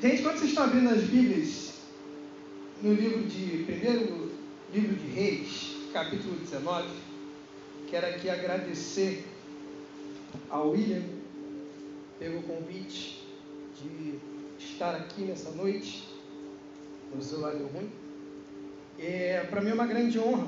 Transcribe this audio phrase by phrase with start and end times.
[0.00, 1.72] Gente, quando vocês estão abrindo as Bíblias,
[2.80, 3.64] no livro de.
[3.64, 4.30] Primeiro
[4.72, 6.86] livro de Reis, capítulo 19,
[7.90, 9.26] quero aqui agradecer
[10.48, 11.02] ao William
[12.16, 13.26] pelo convite
[13.82, 14.20] de
[14.56, 16.08] estar aqui nessa noite.
[17.12, 17.90] No celular deu ruim.
[19.00, 20.46] É, Para mim é uma grande honra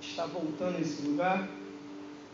[0.00, 1.48] estar voltando a esse lugar.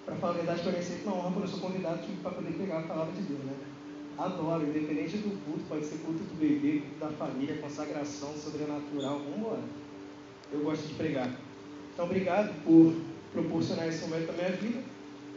[0.04, 2.32] Para falar a verdade, para mim é sempre uma honra quando eu sou convidado para
[2.32, 3.71] poder pegar a palavra de Deus, né?
[4.18, 9.38] Adoro, independente do culto, pode ser culto do bebê, culto da família, consagração sobrenatural, vamos
[9.38, 9.62] embora.
[10.52, 11.30] Eu gosto de pregar.
[11.92, 12.94] Então, obrigado por
[13.32, 14.80] proporcionar esse momento da minha vida,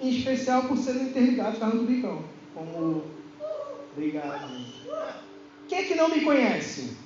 [0.01, 2.23] em especial por ser interligado Carlos do Bicão.
[2.53, 3.03] Como.
[3.93, 4.65] Obrigado.
[5.67, 6.97] Quem é que não me conhece?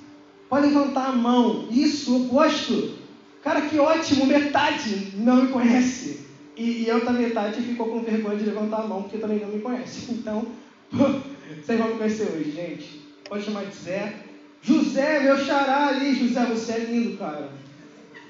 [0.48, 1.68] Pode levantar a mão.
[1.70, 2.98] Isso, eu gosto.
[3.42, 6.26] Cara, que ótimo, metade não me conhece.
[6.56, 9.60] E, e outra metade ficou com vergonha de levantar a mão, porque também não me
[9.60, 10.12] conhece.
[10.12, 10.46] Então,
[11.56, 13.00] vocês vão me conhecer hoje, gente.
[13.28, 14.24] Pode chamar de Zé.
[14.62, 16.14] José, meu xará ali.
[16.14, 17.52] José, você é lindo, cara.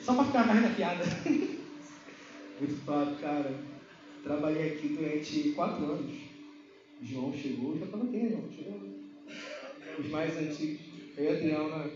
[0.01, 1.05] Só para ficar mais na piada.
[2.59, 3.55] Muito top, cara.
[4.23, 6.13] Trabalhei aqui durante quatro anos.
[7.03, 8.51] João chegou, já estava aqui, né, João?
[8.51, 8.81] Chegou.
[9.99, 10.81] Os mais antigos.
[11.17, 11.91] Eu e a Adriana,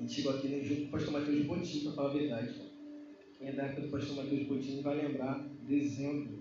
[0.00, 2.54] antigo aqui, né, junto com o pastor Matheus Botim, para falar a verdade.
[3.38, 6.38] Quem é da época do pastor Matheus Botim vai lembrar, dezembro.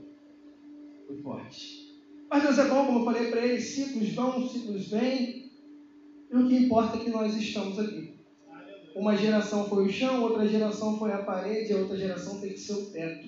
[1.08, 1.85] Foi forte.
[2.30, 5.52] Mas Deus é bom, como eu falei para ele, ciclos vão, ciclos vêm.
[6.32, 8.16] E o que importa é que nós estamos aqui.
[8.96, 12.60] Uma geração foi o chão, outra geração foi a parede, a outra geração tem que
[12.60, 13.28] ser o teto.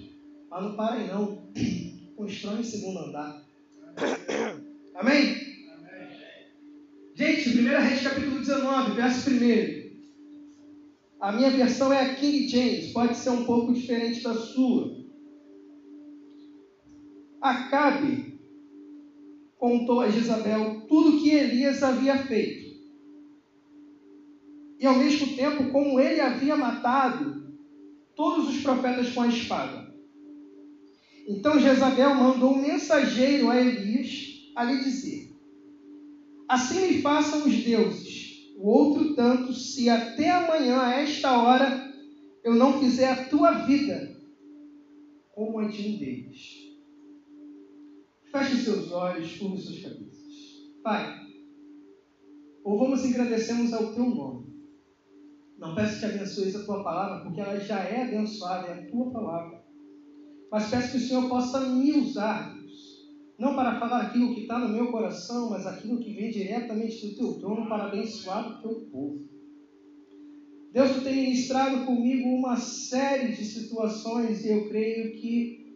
[0.49, 1.43] Mas não parem não.
[2.15, 3.45] Constrói um segundo andar.
[4.95, 5.47] Amém?
[7.13, 9.87] Gente, 1 Reis capítulo 19, verso 1.
[11.19, 14.95] A minha versão é a King James, pode ser um pouco diferente da sua.
[17.41, 18.36] Acabe
[19.57, 22.67] contou a Jezabel tudo que Elias havia feito.
[24.79, 27.57] E ao mesmo tempo, como ele havia matado
[28.15, 29.93] todos os profetas com a espada.
[31.27, 35.35] Então Jezabel mandou um mensageiro a Elias a lhe dizer:
[36.47, 41.93] Assim me façam os deuses, o outro tanto, se até amanhã, a esta hora,
[42.43, 44.15] eu não fizer a tua vida
[45.33, 46.66] como a de um deles.
[48.31, 50.33] Feche seus olhos, curve suas cabeças.
[50.83, 51.17] Pai,
[52.63, 54.47] louvamos e agradecemos ao teu nome.
[55.57, 59.11] Não peço que abençoes a tua palavra, porque ela já é abençoada, é a tua
[59.11, 59.63] palavra.
[60.51, 63.07] Mas peço que o Senhor possa me usar, Deus,
[63.39, 67.15] não para falar aquilo que está no meu coração, mas aquilo que vem diretamente do
[67.15, 69.25] teu trono para abençoar o teu povo.
[70.71, 75.66] Deus, tu tem ministrado comigo uma série de situações e eu creio que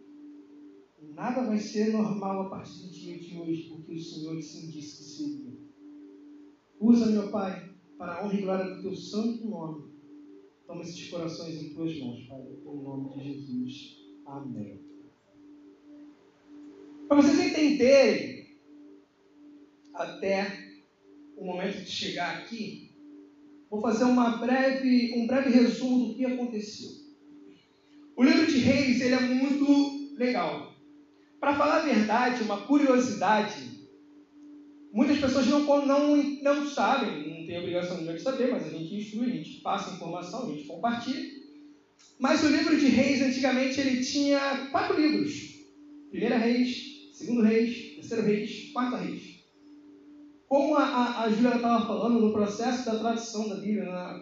[1.14, 4.98] nada vai ser normal a partir do dia de hoje, porque o Senhor sim disse
[4.98, 5.58] que seria.
[6.80, 9.92] Usa, meu Pai, para a honra e glória do teu santo nome.
[10.66, 13.98] Toma esses corações em tuas mãos, Pai, em nome de Jesus.
[14.26, 14.80] Amém.
[17.08, 18.56] Para vocês entenderem
[19.94, 20.72] até
[21.36, 22.90] o momento de chegar aqui,
[23.70, 26.90] vou fazer uma breve, um breve resumo do que aconteceu.
[28.16, 30.71] O livro de Reis ele é muito legal.
[31.42, 33.68] Para falar a verdade, uma curiosidade,
[34.92, 39.26] muitas pessoas não, não, não sabem, não tem obrigação de saber, mas a gente instrui,
[39.26, 41.20] a gente passa informação, a gente compartilha.
[42.16, 45.32] Mas o livro de Reis, antigamente, ele tinha quatro livros.
[46.10, 49.34] Primeira Reis, Segundo Reis, Terceiro Reis, Quarta Reis.
[50.46, 54.16] Como a, a, a Júlia estava falando no processo da tradução da Bíblia, na,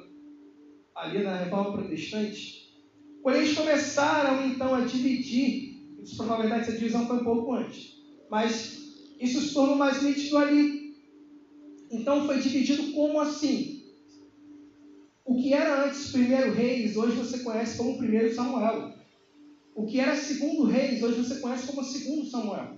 [0.94, 2.48] ali na Reforma Protestante,
[3.22, 5.69] quando eles começaram então a dividir,
[6.03, 7.88] isso provavelmente essa divisão foi um pouco antes,
[8.31, 8.71] mas
[9.19, 10.81] isso se tornou mais nítido ali.
[11.91, 13.81] Então foi dividido como assim?
[15.25, 18.84] O que era antes primeiro reis, hoje você conhece como primeiro Samuel.
[19.75, 22.69] O que era segundo reis, hoje você conhece como segundo Samuel.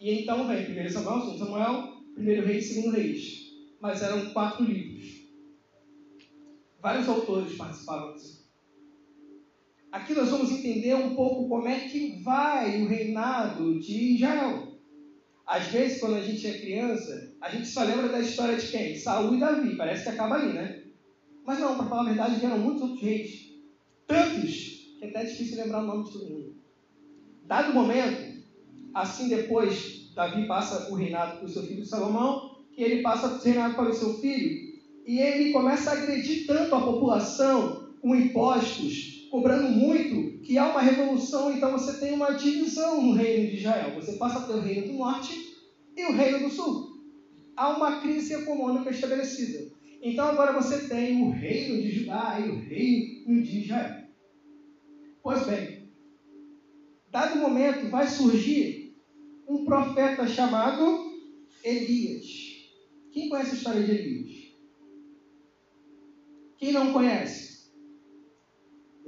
[0.00, 1.84] E então vem primeiro Samuel, segundo Samuel,
[2.14, 3.36] primeiro reis, segundo reis.
[3.80, 5.16] Mas eram quatro livros.
[6.80, 8.41] Vários autores participavam disso.
[9.92, 14.72] Aqui nós vamos entender um pouco como é que vai o reinado de Israel.
[15.46, 18.96] Às vezes, quando a gente é criança, a gente só lembra da história de quem?
[18.96, 19.76] Saul e Davi.
[19.76, 20.82] Parece que acaba ali, né?
[21.44, 23.50] Mas não, para falar a verdade, vieram muitos outros reis.
[24.06, 24.52] Tantos
[24.98, 26.56] que até é difícil lembrar o nome de todo mundo.
[27.44, 28.42] Dado o momento,
[28.94, 33.38] assim depois, Davi passa o reinado para o seu filho Salomão, que ele passa o
[33.38, 34.72] reinado para o seu filho,
[35.06, 40.82] e ele começa a agredir tanto a população com impostos, cobrando muito, que há uma
[40.82, 43.94] revolução, então você tem uma divisão no reino de Israel.
[43.94, 45.32] Você passa a ter o reino do norte
[45.96, 46.92] e o reino do sul.
[47.56, 49.72] há uma crise econômica estabelecida.
[50.02, 54.06] Então agora você tem o reino de Judá e o reino de Israel.
[55.22, 55.90] Pois bem,
[57.10, 58.98] dado momento vai surgir
[59.48, 61.10] um profeta chamado
[61.64, 62.26] Elias.
[63.10, 64.52] Quem conhece a história de Elias?
[66.58, 67.51] Quem não conhece?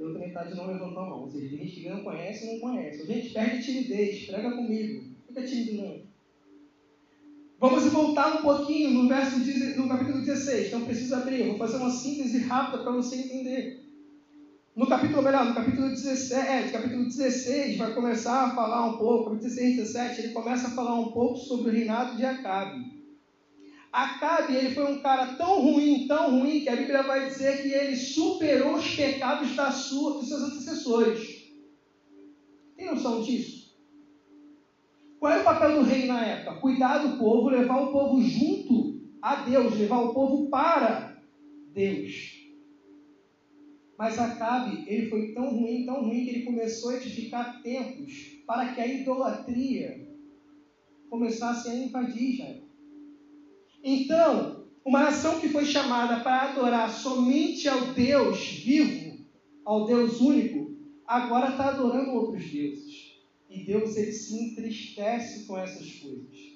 [0.05, 1.21] Eu também tá de não levantar a mão.
[1.21, 3.05] Ou seja, gente que não conhece e não conhece.
[3.05, 5.03] Gente, perde timidez, prega comigo.
[5.27, 6.01] Fica tímido não.
[7.59, 9.39] Vamos voltar um pouquinho no, verso,
[9.79, 10.67] no capítulo 16.
[10.67, 11.41] Então preciso abrir.
[11.41, 13.85] Eu vou fazer uma síntese rápida para você entender.
[14.75, 19.37] No capítulo, melhor, no capítulo 17, capítulo 16, vai começar a falar um pouco, no
[19.37, 23.04] 16 17, ele começa a falar um pouco sobre o reinado de Acabe.
[23.95, 27.69] Acabe, ele foi um cara tão ruim, tão ruim, que a Bíblia vai dizer que
[27.69, 31.45] ele superou os pecados da sua, dos seus antecessores.
[32.75, 33.73] Tem noção disso?
[35.17, 36.59] Qual é o papel do rei na época?
[36.59, 41.17] Cuidar do povo, levar o povo junto a Deus, levar o povo para
[41.71, 42.33] Deus.
[43.97, 48.11] Mas Acabe, ele foi tão ruim, tão ruim, que ele começou a edificar templos
[48.45, 50.05] para que a idolatria
[51.09, 52.64] começasse a invadir Israel.
[53.87, 59.23] Então, uma nação que foi chamada para adorar somente ao Deus vivo,
[59.63, 63.13] ao Deus único, agora está adorando outros deuses.
[63.47, 66.55] E Deus ele se entristece com essas coisas.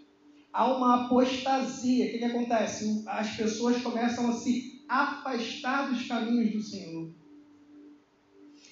[0.52, 2.08] Há uma apostasia.
[2.08, 3.04] O que, que acontece?
[3.06, 7.12] As pessoas começam a se afastar dos caminhos do Senhor.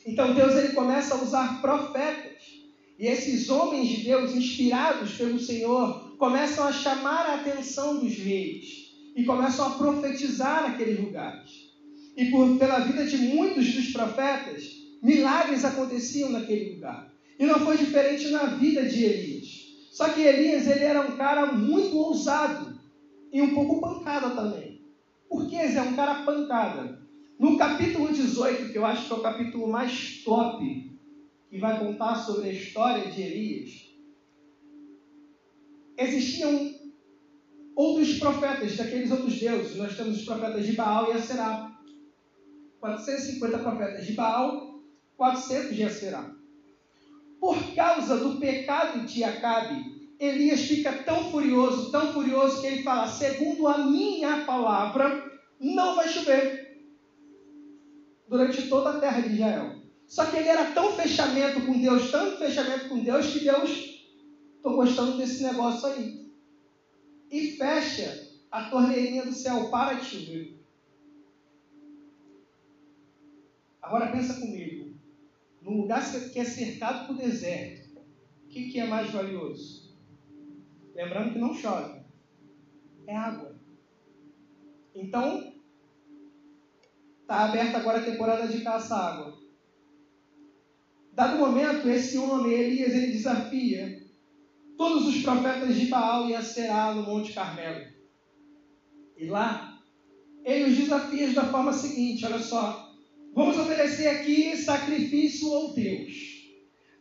[0.03, 2.41] Então Deus ele começa a usar profetas.
[2.97, 8.87] E esses homens de Deus, inspirados pelo Senhor, começam a chamar a atenção dos reis
[9.15, 11.67] e começam a profetizar naqueles lugares.
[12.15, 17.11] E por, pela vida de muitos dos profetas, milagres aconteciam naquele lugar.
[17.39, 19.67] E não foi diferente na vida de Elias.
[19.91, 22.79] Só que Elias ele era um cara muito ousado
[23.31, 24.81] e um pouco pancada também.
[25.29, 25.81] Por que Zé?
[25.81, 26.99] Um cara pancada.
[27.39, 30.91] No capítulo 18, que eu acho que é o capítulo mais top,
[31.49, 33.86] que vai contar sobre a história de Elias,
[35.97, 36.73] existiam
[37.75, 39.75] outros profetas daqueles outros deuses.
[39.75, 41.71] Nós temos os profetas de Baal e Aserá.
[42.79, 44.81] 450 profetas de Baal,
[45.15, 46.31] 400 de Aserá.
[47.39, 53.07] Por causa do pecado de Acabe, Elias fica tão furioso, tão furioso, que ele fala:
[53.07, 56.67] segundo a minha palavra, não vai chover
[58.27, 59.75] durante toda a terra de Israel.
[60.07, 63.96] Só que ele era tão fechamento com Deus, tanto fechamento com Deus, que Deus,
[64.57, 66.31] estou gostando desse negócio aí.
[67.31, 70.59] E fecha a torneirinha do céu para de chover.
[73.81, 74.95] Agora pensa comigo.
[75.61, 76.01] Num lugar
[76.31, 77.99] que é cercado por deserto,
[78.45, 79.95] o que, que é mais valioso?
[80.93, 82.01] Lembrando que não chove.
[83.05, 83.55] É água.
[84.95, 85.57] Então,
[87.27, 89.37] Está aberta agora a temporada de caça-água.
[91.11, 94.06] Dado momento, esse homem, Elias, ele desafia
[94.77, 97.85] todos os profetas de Baal e Aserá no Monte Carmelo.
[99.17, 99.79] E lá,
[100.45, 102.93] ele os desafia da forma seguinte: olha só,
[103.33, 106.37] vamos oferecer aqui sacrifício ao Deus.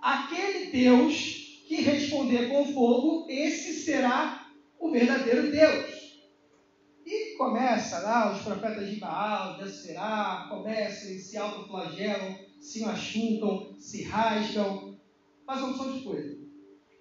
[0.00, 4.49] Aquele Deus que responder com fogo, esse será
[4.79, 5.96] o verdadeiro Deus.
[7.05, 14.03] E começa lá, os profetas de Baal, de Aserá, começam se autoflagelam, se machucam, se
[14.03, 14.98] rasgam,
[15.44, 16.45] faz uma opção de coisa.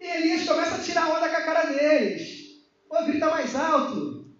[0.05, 2.61] E Elias começa a tirar onda com a cara deles.
[2.87, 4.31] Pô, grita mais alto.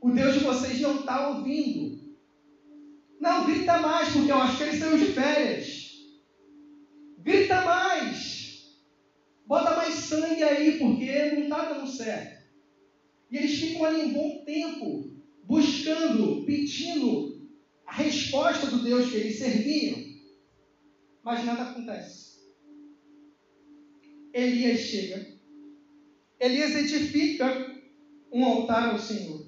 [0.00, 2.02] O Deus de vocês não está ouvindo.
[3.20, 5.90] Não, grita mais, porque eu acho que eles saiu de férias.
[7.18, 8.78] Grita mais.
[9.44, 12.42] Bota mais sangue aí, porque não está dando certo.
[13.30, 15.10] E eles ficam ali um bom tempo
[15.42, 17.46] buscando, pedindo
[17.86, 19.98] a resposta do Deus que eles serviam.
[21.22, 22.33] Mas nada acontece.
[24.34, 25.24] Elias chega.
[26.40, 27.72] Elias edifica
[28.32, 29.46] um altar ao Senhor.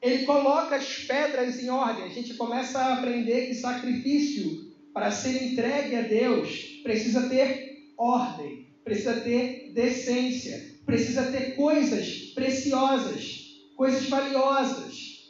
[0.00, 2.04] Ele coloca as pedras em ordem.
[2.04, 8.66] A gente começa a aprender que sacrifício, para ser entregue a Deus, precisa ter ordem,
[8.82, 13.44] precisa ter decência, precisa ter coisas preciosas,
[13.76, 15.26] coisas valiosas.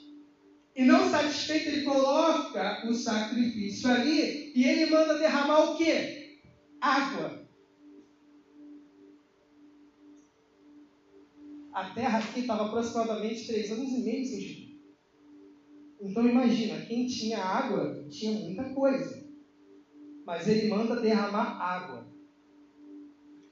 [0.76, 6.38] E não satisfeito, ele coloca o sacrifício ali e ele manda derramar o quê?
[6.80, 7.35] Água.
[11.76, 14.66] A terra aqui estava aproximadamente três anos e meio sem chover.
[16.00, 19.23] Então imagina, quem tinha água tinha muita coisa.
[20.25, 22.11] Mas ele manda derramar água.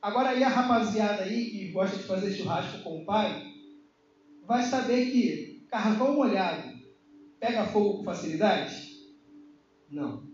[0.00, 3.42] Agora aí a rapaziada aí que gosta de fazer churrasco com o pai,
[4.46, 6.72] vai saber que carvão molhado
[7.38, 8.88] pega fogo com facilidade?
[9.90, 10.26] Não.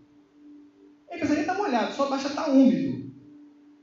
[1.09, 3.11] Ele pensa, ele está molhado, sua baixa está úmido.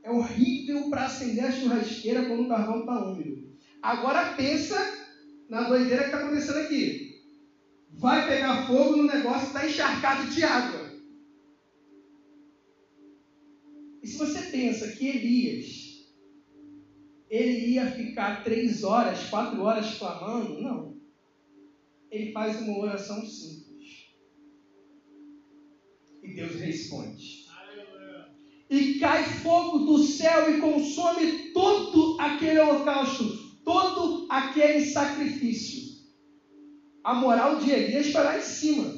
[0.01, 3.48] É horrível para acender a churrasqueira quando o carvão está úmido.
[3.81, 4.77] Agora pensa
[5.49, 7.21] na doideira que está acontecendo aqui.
[7.91, 10.89] Vai pegar fogo no negócio que está encharcado de água.
[14.01, 15.89] E se você pensa que Elias
[17.29, 20.59] ele ia ficar três horas, quatro horas clamando?
[20.61, 20.97] Não.
[22.09, 24.07] Ele faz uma oração simples.
[26.23, 27.47] E Deus responde.
[28.69, 35.99] E cai fogo do céu e consome todo aquele holocausto, todo aquele sacrifício.
[37.03, 38.91] A moral de Elias foi lá em cima.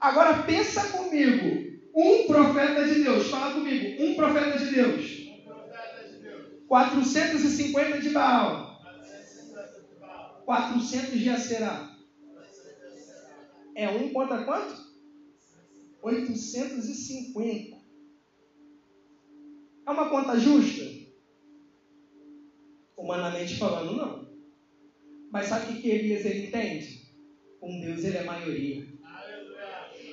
[0.00, 5.16] Agora pensa comigo, um profeta de Deus, fala comigo, um profeta de Deus
[6.68, 8.80] 450 de Baal.
[10.44, 11.96] 400 de Acerá.
[13.74, 14.86] É um contra quanto?
[16.02, 17.76] 850.
[19.86, 20.95] É uma conta justa?
[22.96, 24.16] Humanamente falando, não.
[25.30, 26.96] Mas sabe o que Elias ele entende?
[27.60, 28.82] Com Deus ele é maioria.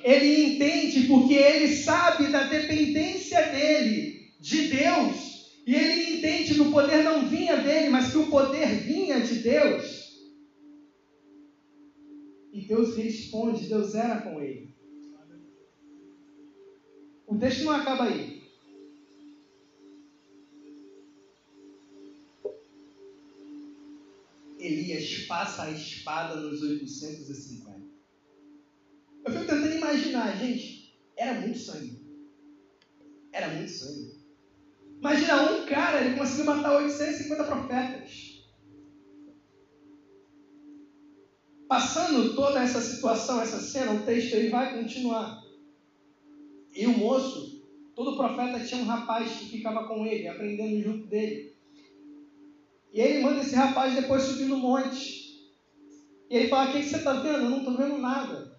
[0.04, 4.06] Ele entende porque ele sabe da dependência dele
[4.40, 8.76] de Deus e ele entende que o poder não vinha dele, mas que o poder
[8.76, 10.10] vinha de Deus.
[12.52, 14.62] E Deus responde, Deus era com ele.
[17.26, 18.43] O texto não acaba aí.
[24.64, 27.84] Elias passa a espada nos 850.
[29.26, 32.02] Eu fico tentando imaginar, gente, era muito sangue.
[33.32, 34.24] Era muito sangue.
[35.00, 38.34] Imagina um cara, ele conseguiu matar 850 profetas.
[41.68, 45.44] Passando toda essa situação, essa cena, o texto ele vai continuar.
[46.76, 51.53] E o moço, todo profeta tinha um rapaz que ficava com ele, aprendendo junto dele.
[52.94, 55.24] E ele manda esse rapaz depois subir no monte.
[56.30, 57.44] E ele fala: O que, você está vendo?
[57.44, 58.56] Eu não estou vendo nada.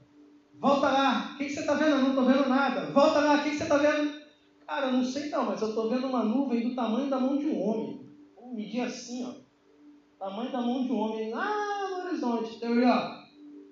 [0.55, 1.33] Volta lá.
[1.35, 1.91] O que, você está vendo?
[1.91, 2.93] Eu não estou vendo nada.
[2.93, 3.37] Volta lá.
[3.37, 4.25] O que, que você está vendo?
[4.67, 7.38] Cara, eu não sei não, mas eu estou vendo uma nuvem do tamanho da mão
[7.38, 8.11] de um homem.
[8.35, 9.35] Vamos medir assim, ó.
[10.19, 12.57] Tamanho da mão de um homem lá no horizonte.
[12.57, 13.23] Então ele, ó,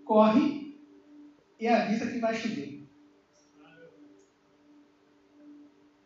[0.04, 0.76] corre
[1.58, 2.88] e avisa que vai chover.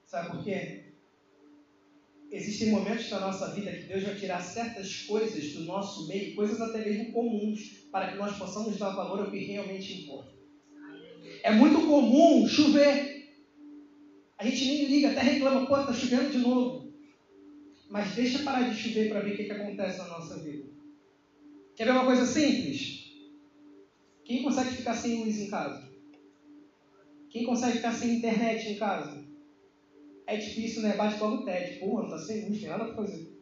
[0.04, 0.85] Sabe por quê?
[2.30, 6.60] Existem momentos na nossa vida que Deus vai tirar certas coisas do nosso meio, coisas
[6.60, 10.34] até mesmo comuns, para que nós possamos dar valor ao que realmente importa.
[11.42, 13.00] É muito comum chover,
[14.38, 16.82] a gente nem liga, até reclama, pô, está chovendo de novo.
[17.88, 20.66] Mas deixa parar de chover para ver o que, que acontece na nossa vida.
[21.74, 22.94] Quer ver uma coisa simples?
[24.24, 25.84] Quem consegue ficar sem luz em casa?
[27.28, 29.20] Quem consegue ficar sem internet em casa?
[30.26, 30.96] É difícil, né?
[30.96, 31.78] Bate logo o TED.
[31.78, 33.36] Porra, não tá sem luz, tem nada para fazer.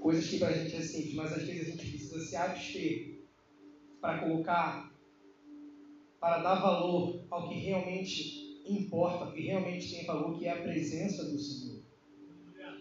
[0.00, 3.20] Coisas que para a gente é simples, mas às vezes a gente precisa se abster
[4.00, 4.90] para colocar
[6.18, 11.24] para dar valor ao que realmente importa, que realmente tem valor, que é a presença
[11.24, 11.80] do Senhor.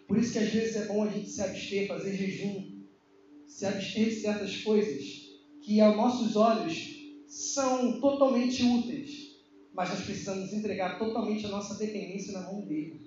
[0.07, 2.83] Por isso que às vezes é bom a gente se abster, fazer jejum,
[3.47, 5.29] se abster de certas coisas
[5.61, 9.28] que aos nossos olhos são totalmente úteis,
[9.79, 12.99] mas nós precisamos entregar totalmente a nossa dependência na mão dele.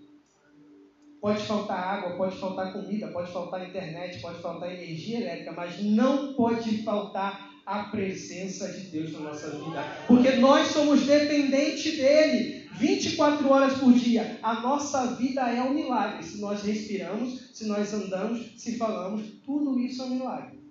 [1.21, 6.33] Pode faltar água, pode faltar comida, pode faltar internet, pode faltar energia elétrica, mas não
[6.33, 9.85] pode faltar a presença de Deus na nossa vida.
[10.07, 14.39] Porque nós somos dependentes dele 24 horas por dia.
[14.43, 16.25] A nossa vida é um milagre.
[16.25, 20.62] Se nós respiramos, se nós andamos, se falamos, tudo isso é um milagre.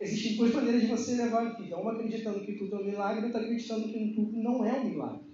[0.00, 1.76] Existem duas maneiras de você levar a vida.
[1.76, 5.30] Uma acreditando que tudo é um milagre, outra acreditando que tudo não é um milagre.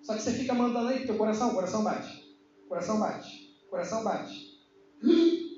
[0.00, 2.08] Só que você fica mandando aí, teu coração, coração bate.
[2.68, 3.28] Coração bate.
[3.68, 4.54] Coração bate.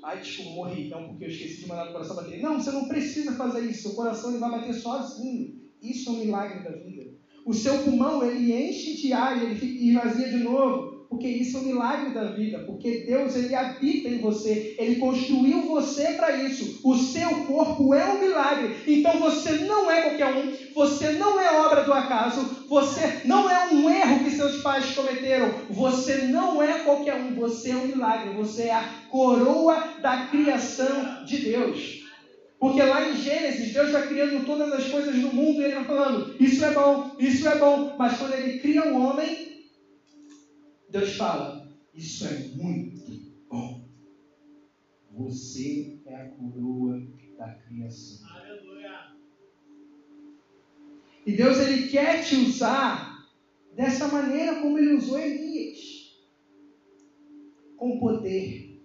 [0.03, 2.41] Ai, desculpa, morri, então porque eu esqueci de mandar o coração bater.
[2.41, 3.89] Não, você não precisa fazer isso.
[3.89, 5.55] O coração ele vai bater sozinho.
[5.81, 7.13] Isso é um milagre da vida.
[7.45, 11.27] O seu pulmão ele enche de ar e ele fica, e vazia de novo porque
[11.27, 16.13] isso é um milagre da vida, porque Deus ele habita em você, ele construiu você
[16.13, 16.79] para isso.
[16.83, 18.75] O seu corpo é um milagre.
[18.87, 23.73] Então você não é qualquer um, você não é obra do acaso, você não é
[23.73, 28.35] um erro que seus pais cometeram, você não é qualquer um, você é um milagre,
[28.35, 32.05] você é a coroa da criação de Deus.
[32.59, 35.85] Porque lá em Gênesis, Deus vai criando todas as coisas do mundo e ele vai
[35.85, 37.95] falando: Isso é bom, isso é bom.
[37.97, 39.46] Mas quando ele cria o um homem,
[40.97, 43.87] Deus fala: Isso é muito bom.
[45.11, 46.99] Você é a coroa
[47.37, 48.27] da criação.
[51.23, 53.27] E Deus ele quer te usar
[53.75, 56.17] dessa maneira como ele usou Elias.
[57.75, 58.81] Com poder,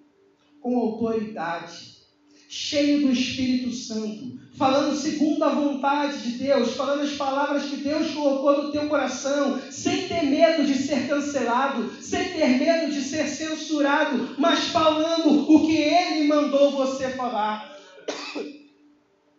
[0.60, 2.02] com autoridade,
[2.46, 8.12] cheio do Espírito Santo, falando segundo a vontade de Deus, falando as palavras que Deus
[8.12, 13.26] colocou no teu coração, sem ter medo de ser cancelado, sem ter medo de ser
[13.26, 17.72] censurado, mas falando o que Ele mandou você falar.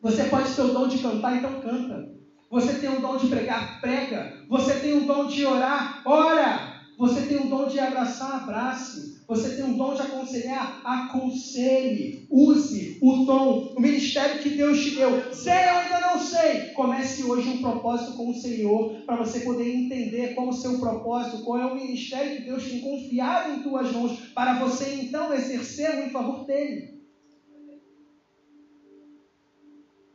[0.01, 2.11] Você pode ter o dom de cantar, então canta.
[2.51, 4.33] Você tem o dom de pregar, prega.
[4.49, 6.72] Você tem o dom de orar, ora.
[6.97, 9.21] Você tem o dom de abraçar, abrace.
[9.27, 12.27] Você tem o dom de aconselhar, aconselhe.
[12.29, 15.33] Use o tom, o ministério que Deus te deu.
[15.33, 16.69] Sei, eu ainda não sei.
[16.73, 21.43] Comece hoje um propósito com o Senhor, para você poder entender qual o seu propósito,
[21.43, 26.05] qual é o ministério que Deus tem confiado em tuas mãos, para você então exercer
[26.05, 27.01] em favor dele.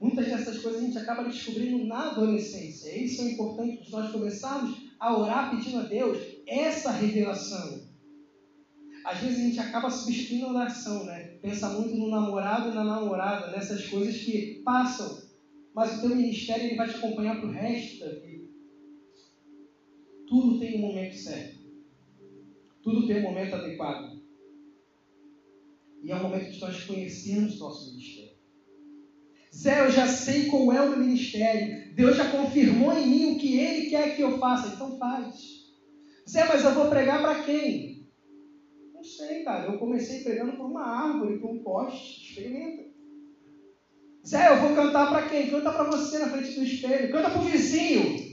[0.01, 2.97] Muitas dessas coisas a gente acaba descobrindo na adolescência.
[2.97, 7.87] Isso é importante nós começarmos a orar pedindo a Deus essa revelação.
[9.05, 11.39] Às vezes a gente acaba substituindo a oração, né?
[11.41, 15.23] Pensa muito no namorado e na namorada, nessas coisas que passam.
[15.75, 18.49] Mas o teu ministério ele vai te acompanhar para o resto da vida.
[20.27, 21.59] Tudo tem um momento certo.
[22.83, 24.19] Tudo tem um momento adequado.
[26.03, 28.39] E é o momento de nós conhecermos nosso ministério.
[29.55, 31.95] Zé, eu já sei qual é o meu ministério.
[31.95, 34.75] Deus já confirmou em mim o que Ele quer que eu faça.
[34.75, 35.58] Então faz.
[36.29, 38.07] Zé, mas eu vou pregar para quem?
[38.95, 39.73] Não sei, cara.
[39.73, 42.29] Eu comecei pregando por uma árvore, por um poste.
[42.29, 42.85] Experimenta.
[44.27, 45.51] Zé, eu vou cantar para quem?
[45.51, 47.11] Canta para você na frente do espelho.
[47.13, 48.29] Canta para o vizinho.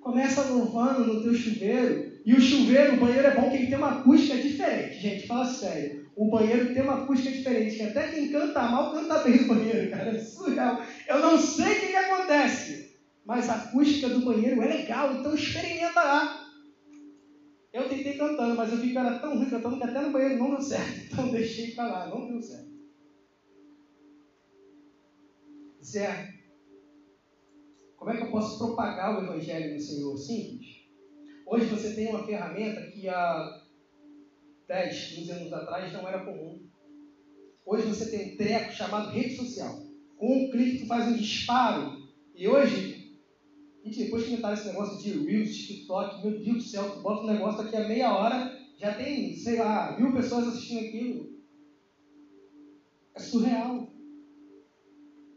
[0.00, 2.18] Começa louvando no teu chuveiro.
[2.24, 5.00] E o chuveiro, o banheiro é bom que ele tem uma acústica diferente.
[5.00, 9.20] Gente, fala sério o banheiro tem uma acústica diferente, que até quem canta mal canta
[9.20, 10.10] bem no banheiro, cara.
[10.10, 10.82] É surreal.
[11.06, 15.32] Eu não sei o que, que acontece, mas a acústica do banheiro é legal, então
[15.32, 16.47] experimenta lá.
[17.72, 20.36] Eu tentei cantando, mas eu vi que era tão ruim cantando que até no banheiro
[20.36, 20.98] não deu certo.
[21.04, 22.68] Então deixei para lá, não deu certo.
[25.82, 26.20] Zé,
[27.96, 30.16] como é que eu posso propagar o Evangelho do Senhor?
[30.16, 30.78] Simples.
[31.46, 33.48] Hoje você tem uma ferramenta que a
[34.68, 36.56] 10, 15 anos atrás não era comum.
[37.64, 39.78] Hoje você tem um treco chamado rede social.
[40.16, 41.90] Com um clique tu faz um disparo.
[42.34, 42.97] E hoje,
[43.96, 47.32] depois que inventaram esse negócio de Reels, TikTok, meu Deus do céu, tu bota um
[47.32, 51.28] negócio daqui a meia hora, já tem, sei lá, mil pessoas assistindo aquilo.
[53.14, 53.88] É surreal.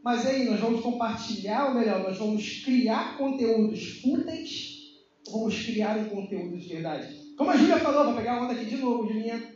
[0.02, 4.82] Mas aí, nós vamos compartilhar, ou melhor, nós vamos criar conteúdos fúteis
[5.28, 7.34] ou vamos criar um conteúdo de verdade?
[7.36, 9.54] Como a Júlia falou, vou pegar a onda aqui de novo, Julinha.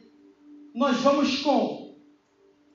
[0.75, 1.97] Nós vamos com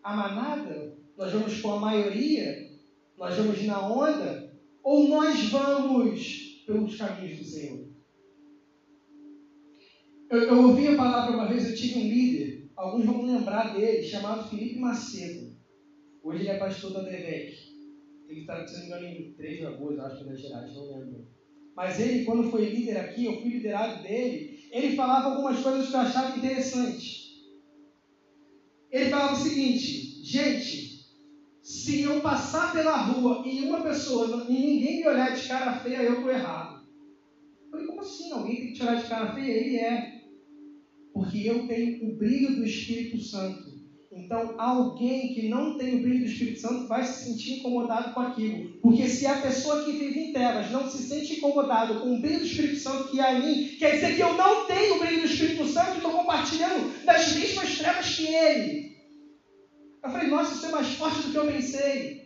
[0.04, 0.98] a manada?
[1.18, 2.70] Nós vamos com a maioria?
[3.18, 4.51] Nós vamos na onda?
[4.84, 7.88] Ou nós vamos pelos caminhos do Senhor?
[10.30, 14.04] Eu, eu ouvi a palavra uma vez, eu tive um líder, alguns vão lembrar dele,
[14.04, 15.52] chamado Felipe Macedo.
[16.24, 17.72] Hoje ele é pastor da DEVEC.
[18.28, 20.98] Ele está, se não me engano, em 3 de agosto, acho que das Gerais, não
[20.98, 21.28] lembro.
[21.76, 25.96] Mas ele, quando foi líder aqui, eu fui liderado dele, ele falava algumas coisas que
[25.96, 27.22] eu achava interessante.
[28.92, 30.91] Ele falava o seguinte: gente,
[31.72, 36.04] se eu passar pela rua e uma pessoa e ninguém me olhar de cara feia,
[36.04, 36.82] eu estou errado.
[37.64, 38.30] Eu falei, como assim?
[38.34, 39.54] Alguém tem que te olhar de cara feia?
[39.54, 40.22] Ele é.
[41.14, 43.72] Porque eu tenho o brilho do Espírito Santo.
[44.12, 48.20] Então, alguém que não tem o brilho do Espírito Santo vai se sentir incomodado com
[48.20, 48.78] aquilo.
[48.82, 52.40] Porque se a pessoa que vive em trevas não se sente incomodado com o brilho
[52.40, 55.22] do Espírito Santo que há em mim, quer dizer que eu não tenho o brilho
[55.22, 58.91] do Espírito Santo e estou compartilhando das mesmas trevas que ele.
[60.04, 62.22] Eu falei, nossa, isso é mais forte do que eu pensei.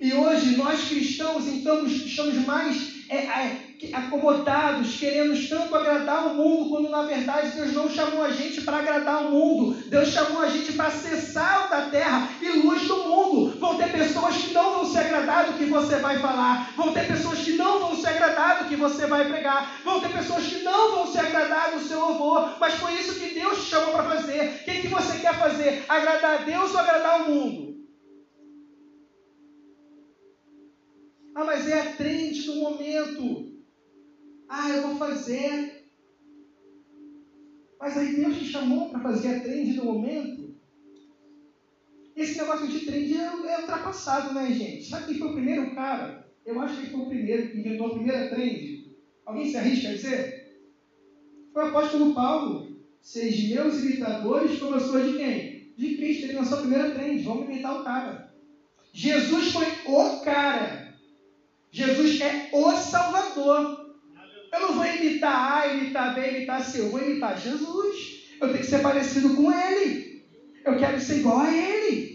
[0.00, 6.68] E hoje nós cristãos, então, estamos mais é, é, acomodados, querendo tanto agradar o mundo,
[6.68, 9.74] quando na verdade Deus não chamou a gente para agradar o mundo.
[9.86, 13.58] Deus chamou a gente para ser sal da terra e luz do mundo.
[13.58, 16.72] Vão ter pessoas que não vão se agradar do que você vai falar.
[16.76, 19.80] Vão ter pessoas que não vão se agradar do que você vai pregar.
[19.84, 22.56] Vão ter pessoas que não vão se agradar do seu louvor.
[22.60, 24.60] Mas foi isso que Deus te chamou para fazer.
[24.60, 25.84] O que, que você quer fazer?
[25.88, 27.70] Agradar a Deus ou agradar o mundo?
[31.34, 33.59] Ah, mas é a trend do momento.
[34.52, 35.86] Ah, eu vou fazer.
[37.78, 40.52] Mas aí Deus te chamou para fazer a trend do momento.
[42.16, 44.90] Esse negócio de trend é, é ultrapassado, né, gente?
[44.90, 46.28] Sabe quem foi o primeiro cara?
[46.44, 48.96] Eu acho que ele foi o primeiro que inventou a primeira trend.
[49.24, 50.60] Alguém se arrisca a dizer?
[51.52, 52.76] Foi o apóstolo Paulo.
[53.00, 55.72] Seja meus imitadores sou de quem?
[55.76, 56.24] de Cristo.
[56.24, 57.22] Ele lançou a primeira trend.
[57.22, 58.34] Vamos imitar o cara.
[58.92, 60.92] Jesus foi o cara.
[61.70, 63.89] Jesus é o Salvador.
[64.52, 66.80] Eu não vou imitar A, imitar B, imitar C.
[66.80, 68.20] Eu vou imitar Jesus.
[68.40, 70.24] Eu tenho que ser parecido com Ele.
[70.64, 72.10] Eu quero ser igual a Ele.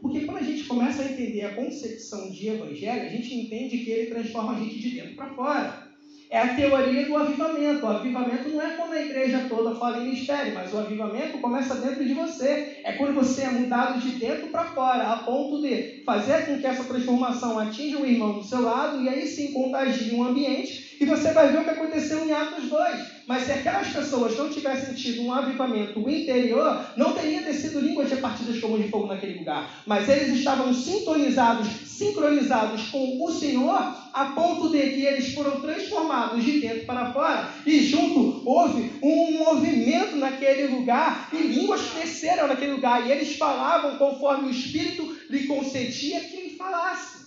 [0.00, 3.90] Porque quando a gente começa a entender a concepção de evangelho, a gente entende que
[3.90, 5.83] ele transforma a gente de dentro para fora.
[6.30, 7.86] É a teoria do avivamento.
[7.86, 11.76] O avivamento não é quando a igreja toda fala em mistério, mas o avivamento começa
[11.76, 12.80] dentro de você.
[12.84, 16.66] É quando você é mudado de dentro para fora, a ponto de fazer com que
[16.66, 20.96] essa transformação atinja o irmão do seu lado e aí sim contagie um ambiente.
[21.00, 23.13] E você vai ver o que aconteceu em Atos 2.
[23.26, 28.60] Mas se aquelas pessoas não tivessem tido um avivamento interior, não teria descido línguas repartidas
[28.60, 29.82] como de fogo naquele lugar.
[29.86, 33.78] Mas eles estavam sintonizados, sincronizados com o Senhor,
[34.12, 39.38] a ponto de que eles foram transformados de dentro para fora, e junto houve um
[39.38, 45.46] movimento naquele lugar, e línguas cresceram naquele lugar, e eles falavam conforme o Espírito lhe
[45.46, 47.24] concedia que ele falasse.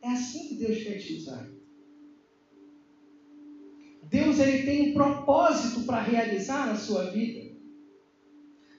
[0.00, 1.57] É assim que Deus quer te usar.
[4.08, 7.54] Deus ele tem um propósito para realizar na sua vida.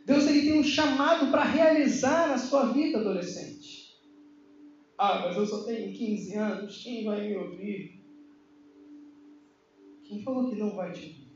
[0.05, 3.95] Deus ele tem um chamado para realizar na sua vida, adolescente.
[4.97, 7.99] Ah, mas eu só tenho 15 anos, quem vai me ouvir?
[10.03, 11.29] Quem falou que não vai te ouvir?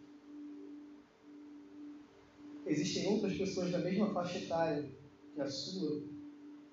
[2.66, 4.90] Existem outras pessoas da mesma faixa etária
[5.34, 6.02] que a sua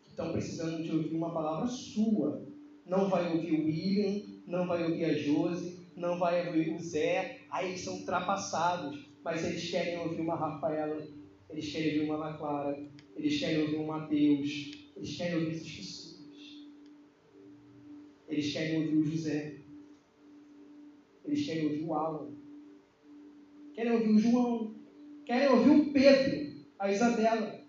[0.03, 2.49] que estão precisando de ouvir uma palavra sua.
[2.87, 5.70] Não vai ouvir o William, não vai ouvir a Josi,
[6.01, 11.07] não vai ouvir o Zé, aí eles são ultrapassados, mas eles querem ouvir uma Rafaela,
[11.51, 15.71] eles querem ouvir uma Ana Clara, eles querem ouvir um Mateus, eles querem ouvir essas
[15.71, 16.11] pessoas.
[18.29, 19.57] Eles querem ouvir o José,
[21.25, 22.33] eles querem ouvir o Alan,
[23.75, 24.75] querem ouvir o João,
[25.27, 27.61] querem ouvir o Pedro, a Isabela,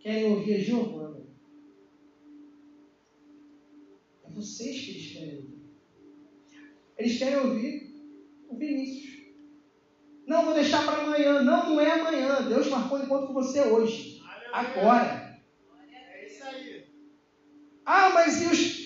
[0.00, 1.24] querem ouvir a Giovana.
[4.24, 5.53] É vocês que eles querem ouvir.
[6.98, 7.92] Eles querem ouvir
[8.48, 9.14] o Vinícius.
[10.26, 11.42] Não, vou deixar para amanhã.
[11.42, 12.48] Não, não é amanhã.
[12.48, 14.20] Deus marcou encontro com você hoje.
[14.52, 15.38] Agora.
[15.92, 16.84] É isso aí.
[17.84, 18.84] Ah, mas e os.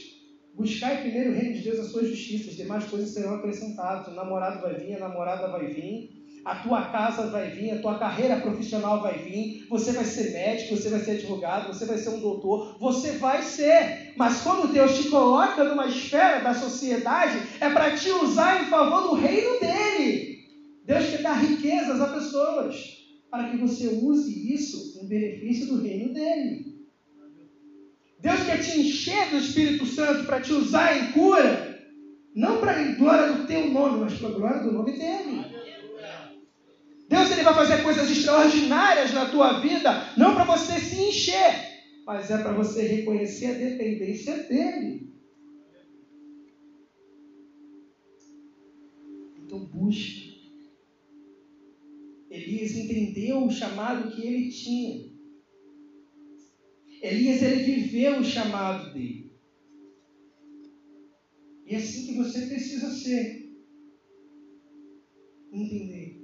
[0.54, 2.50] Buscai primeiro o reino de Deus, a sua justiça.
[2.50, 4.08] As demais coisas serão acrescentadas.
[4.08, 7.98] O namorado vai vir, a namorada vai vir a tua casa vai vir, a tua
[7.98, 12.10] carreira profissional vai vir, você vai ser médico, você vai ser advogado, você vai ser
[12.10, 14.14] um doutor, você vai ser.
[14.16, 19.08] Mas quando Deus te coloca numa esfera da sociedade, é para te usar em favor
[19.08, 20.38] do reino dele.
[20.84, 22.76] Deus quer dar riquezas a pessoas,
[23.30, 26.78] para que você use isso em benefício do reino dele.
[28.20, 31.78] Deus quer te encher do Espírito Santo para te usar em cura,
[32.34, 35.57] não para a glória do teu nome, mas para a glória do nome dele.
[37.28, 42.30] Deus ele vai fazer coisas extraordinárias na tua vida, não para você se encher, mas
[42.30, 45.12] é para você reconhecer a dependência dele.
[49.44, 50.38] Então busque.
[52.30, 55.08] Elias entendeu o chamado que ele tinha.
[57.02, 59.30] Elias ele viveu o chamado dele.
[61.66, 63.48] E é assim que você precisa ser.
[65.52, 66.17] Entender.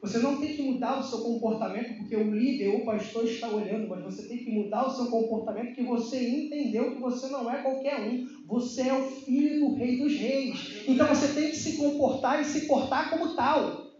[0.00, 3.48] Você não tem que mudar o seu comportamento porque o líder ou o pastor está
[3.50, 7.50] olhando, mas você tem que mudar o seu comportamento porque você entendeu que você não
[7.50, 8.24] é qualquer um.
[8.46, 10.86] Você é o filho do rei dos reis.
[10.88, 13.90] Então você tem que se comportar e se portar como tal.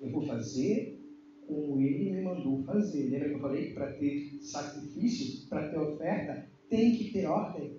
[0.00, 1.00] Eu vou fazer
[1.46, 3.08] como ele me mandou fazer.
[3.08, 7.70] Lembra que eu falei que para ter sacrifício, para ter oferta, tem que ter ordem?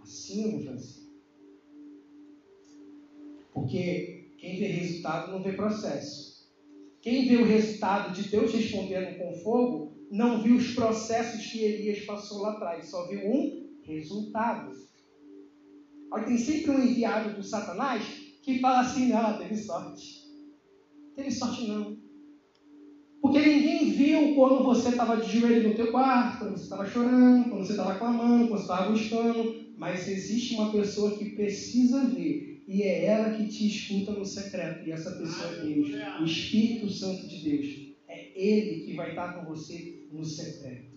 [0.00, 1.05] Assim eu vou fazer.
[3.56, 6.44] Porque quem vê resultado não vê processo.
[7.00, 12.04] Quem vê o resultado de Deus respondendo com fogo, não viu os processos que Elias
[12.04, 14.70] passou lá atrás, só viu um resultado.
[16.12, 18.04] Aí tem sempre um enviado do Satanás
[18.42, 20.20] que fala assim: ah, teve sorte.
[21.14, 21.96] Teve sorte não.
[23.22, 27.48] Porque ninguém viu quando você estava de joelho no teu quarto, quando você estava chorando,
[27.48, 29.48] quando você estava clamando, quando você estava buscando.
[29.74, 34.86] Mas existe uma pessoa que precisa ver e é ela que te escuta no secreto.
[34.86, 35.88] E essa pessoa é Deus,
[36.20, 37.94] o Espírito Santo de Deus.
[38.08, 40.96] É Ele que vai estar com você no secreto.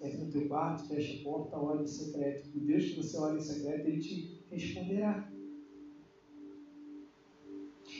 [0.00, 2.50] Entra no teu quarto, fecha a porta, olha em secreto.
[2.54, 5.22] O Deus que você olha em secreto, Ele te responderá.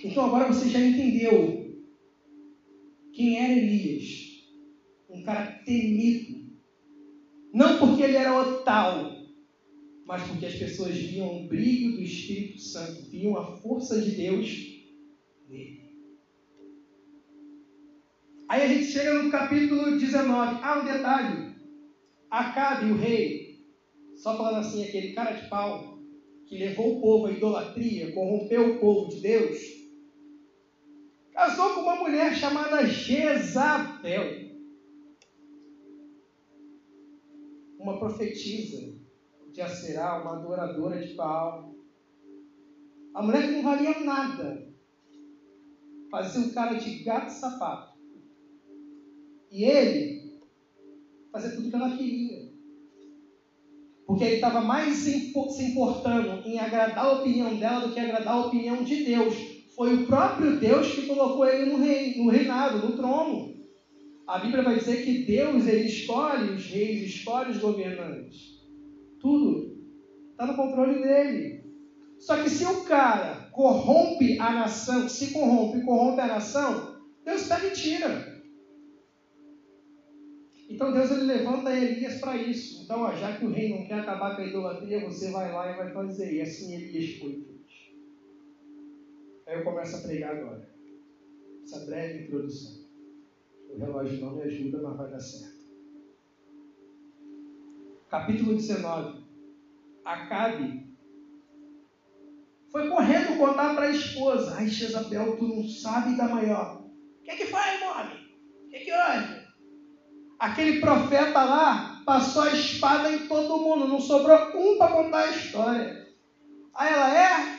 [0.02, 1.64] Então agora você já entendeu
[3.12, 4.42] quem era Elias.
[5.08, 6.42] Um cara temido.
[7.52, 9.13] Não porque ele era o tal,
[10.06, 14.46] mas porque as pessoas viam o brilho do Espírito Santo, viam a força de Deus
[15.48, 15.84] nele.
[18.48, 20.58] Aí a gente chega no capítulo 19.
[20.62, 21.54] Ah, um detalhe.
[22.30, 23.58] Acabe, o rei,
[24.16, 25.98] só falando assim, aquele cara de pau,
[26.46, 29.56] que levou o povo à idolatria, corrompeu o povo de Deus,
[31.32, 34.44] casou com uma mulher chamada Jezabel.
[37.78, 39.03] Uma profetisa
[39.54, 41.72] de Acerá, uma adoradora de Baal.
[43.14, 44.68] A mulher que não valia nada.
[46.10, 47.96] Fazia um cara de gato e sapato.
[49.52, 50.40] E ele
[51.30, 52.52] fazia tudo que ela queria.
[54.04, 55.32] Porque ele estava mais se
[55.70, 59.34] importando em agradar a opinião dela do que agradar a opinião de Deus.
[59.76, 63.54] Foi o próprio Deus que colocou ele no, rei, no reinado, no trono.
[64.26, 68.53] A Bíblia vai dizer que Deus ele escolhe os reis, escolhe os governantes.
[69.24, 69.72] Tudo
[70.32, 71.64] está no controle dele.
[72.18, 77.68] Só que se o cara corrompe a nação, se corrompe corrompe a nação, Deus pega
[77.68, 78.34] e tira.
[80.68, 82.84] Então Deus ele levanta Elias para isso.
[82.84, 85.72] Então, ó, já que o rei não quer acabar com a idolatria, você vai lá
[85.72, 86.34] e vai fazer.
[86.34, 87.94] E assim Elias foi fez.
[89.46, 90.68] Aí eu começo a pregar agora.
[91.62, 92.84] Essa breve introdução.
[93.70, 95.53] O relógio não me ajuda, mas vai dar certo.
[98.14, 99.24] Capítulo 19.
[100.04, 100.86] Acabe
[102.70, 104.54] foi correndo contar para a esposa.
[104.56, 106.84] Ai, Jezabel, tu não sabe da maior.
[106.84, 108.38] O que, é que foi, homem?
[108.66, 109.46] O que, é que houve?
[110.38, 115.30] Aquele profeta lá passou a espada em todo mundo, não sobrou um para contar a
[115.30, 116.06] história.
[116.72, 117.58] Aí ela é?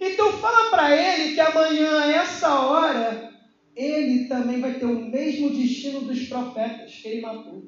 [0.00, 3.34] Então fala para ele que amanhã, essa hora,
[3.76, 7.67] ele também vai ter o mesmo destino dos profetas que ele matou.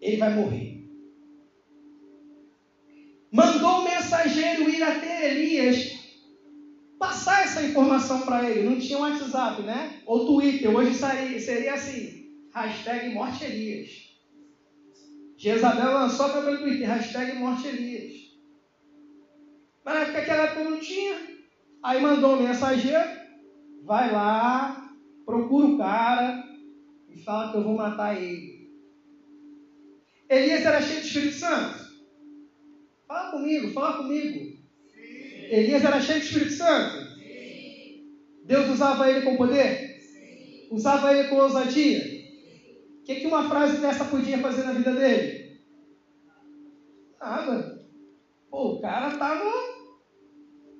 [0.00, 0.78] Ele vai morrer.
[3.30, 5.98] Mandou o mensageiro ir até Elias
[6.98, 8.68] passar essa informação para ele.
[8.68, 10.00] Não tinha WhatsApp, né?
[10.06, 10.74] Ou Twitter.
[10.74, 14.08] Hoje seria, assim: hashtag Morte Elias.
[15.36, 18.12] Jezabel lançou pelo Twitter, hashtag Morte Elias.
[19.84, 21.38] Mas na época aquela época não tinha.
[21.82, 23.08] Aí mandou um mensageiro,
[23.84, 24.90] vai lá,
[25.24, 26.44] procura o cara
[27.08, 28.57] e fala que eu vou matar ele.
[30.28, 31.88] Elias era cheio de Espírito Santo?
[33.06, 34.56] Fala comigo, fala comigo.
[34.92, 35.00] Sim.
[35.50, 37.14] Elias era cheio de Espírito Santo?
[37.14, 38.06] Sim.
[38.44, 39.98] Deus usava ele com poder?
[40.00, 40.68] Sim.
[40.70, 42.18] Usava ele com ousadia?
[43.08, 45.56] que, que uma frase dessa podia fazer na vida dele?
[47.18, 47.82] Nada.
[48.50, 49.50] Pô, o cara estava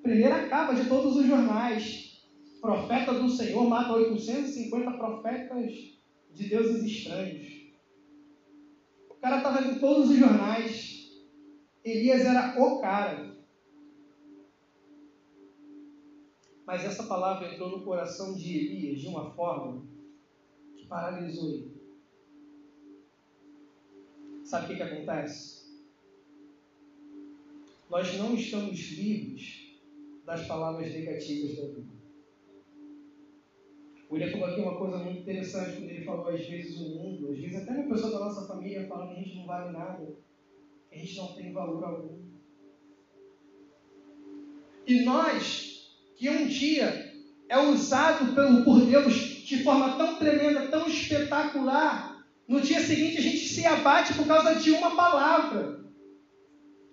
[0.02, 2.20] primeira capa de todos os jornais.
[2.60, 5.72] Profeta do Senhor mata 850 profetas
[6.30, 7.57] de deuses estranhos.
[9.18, 11.10] O cara estava em todos os jornais.
[11.84, 13.36] Elias era o cara.
[16.64, 19.82] Mas essa palavra entrou no coração de Elias de uma forma
[20.76, 21.78] que paralisou ele.
[24.44, 25.66] Sabe o que, que acontece?
[27.90, 29.74] Nós não estamos livres
[30.24, 31.97] das palavras negativas da vida.
[34.08, 37.30] O William falou aqui uma coisa muito interessante quando ele falou, às vezes, o mundo,
[37.30, 40.16] às vezes até uma pessoa da nossa família fala que a gente não vale nada,
[40.88, 42.18] que a gente não tem valor algum.
[44.86, 47.12] E nós, que um dia
[47.50, 53.22] é usado pelo, por Deus de forma tão tremenda, tão espetacular, no dia seguinte a
[53.22, 55.84] gente se abate por causa de uma palavra.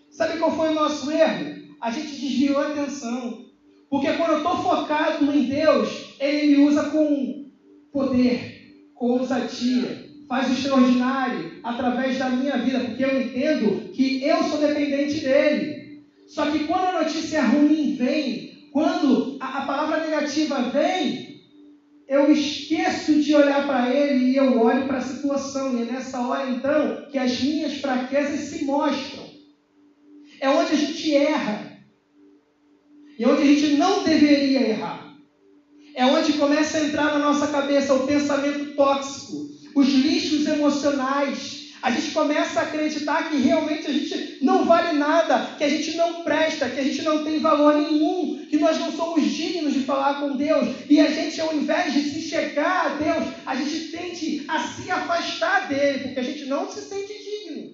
[0.10, 1.76] Sabe qual foi o nosso erro?
[1.80, 3.46] A gente desviou a atenção.
[3.90, 7.46] Porque quando eu estou focado em Deus, Ele me usa com
[7.92, 14.44] poder, com ousadia, faz o extraordinário através da minha vida, porque eu entendo que eu
[14.44, 16.04] sou dependente dele.
[16.28, 21.26] Só que quando a notícia ruim vem, quando a, a palavra negativa vem,
[22.08, 25.78] eu esqueço de olhar para ele e eu olho para a situação.
[25.78, 29.24] E é nessa hora, então, que as minhas fraquezas se mostram.
[30.40, 31.80] É onde a gente erra.
[33.18, 35.05] E é onde a gente não deveria errar.
[35.96, 41.92] É onde começa a entrar na nossa cabeça o pensamento tóxico, os lixos emocionais, a
[41.92, 46.24] gente começa a acreditar que realmente a gente não vale nada, que a gente não
[46.24, 50.20] presta, que a gente não tem valor nenhum, que nós não somos dignos de falar
[50.20, 50.68] com Deus.
[50.90, 54.90] E a gente, ao invés de se chegar a Deus, a gente tende a se
[54.90, 57.72] afastar dele, porque a gente não se sente digno.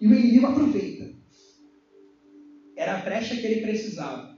[0.00, 1.12] E o inimigo aproveita.
[2.74, 4.31] Era a brecha que ele precisava.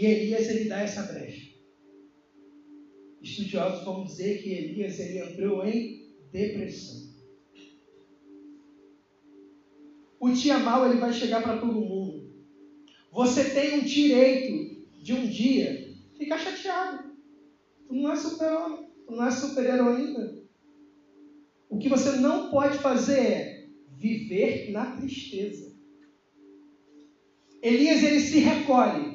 [0.00, 1.50] E Elias ele dá essa brecha.
[3.20, 7.10] Estudiosos vão dizer que Elias ele entrou em depressão.
[10.20, 12.30] o dia mal ele vai chegar para todo mundo.
[13.10, 17.16] Você tem um direito de um dia ficar chateado.
[17.88, 20.38] Tu não é super-homem, tu não é super-heroína.
[21.70, 25.74] O que você não pode fazer é viver na tristeza.
[27.62, 29.09] Elias ele se recolhe.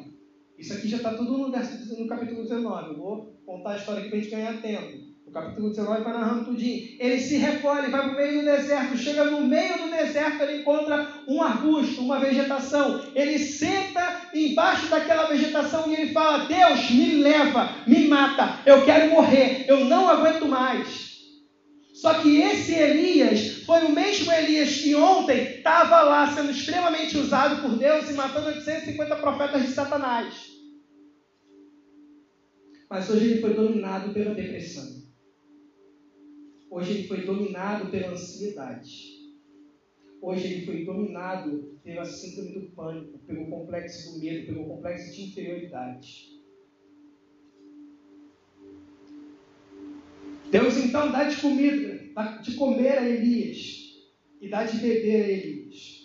[0.58, 2.90] Isso aqui já está tudo no, no capítulo 19.
[2.90, 5.16] Eu vou contar a história aqui para a gente ganhar tempo.
[5.28, 6.96] O capítulo 19 vai narrando tudinho.
[6.98, 8.98] Ele se recolhe, vai para o meio do deserto.
[8.98, 13.02] Chega no meio do deserto, ele encontra um arbusto, uma vegetação.
[13.14, 18.62] Ele senta embaixo daquela vegetação e ele fala: Deus, me leva, me mata.
[18.66, 19.66] Eu quero morrer.
[19.68, 21.05] Eu não aguento mais.
[22.06, 27.64] Só que esse Elias foi o mesmo Elias que ontem estava lá sendo extremamente usado
[27.64, 30.36] por Deus e matando 850 profetas de Satanás.
[32.88, 35.02] Mas hoje ele foi dominado pela depressão.
[36.70, 38.92] Hoje ele foi dominado pela ansiedade.
[40.22, 45.24] Hoje ele foi dominado pela síndrome do pânico, pelo complexo do medo, pelo complexo de
[45.24, 46.35] inferioridade.
[50.52, 53.58] Deus então dá de comida, dá de comer a Elias
[54.40, 55.96] e dá de beber a Elias.